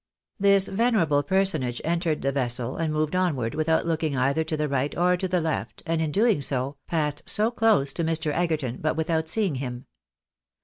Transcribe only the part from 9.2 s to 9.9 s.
seeing him.